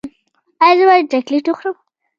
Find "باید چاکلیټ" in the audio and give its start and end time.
0.89-1.45